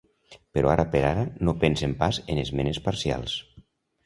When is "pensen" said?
1.65-1.93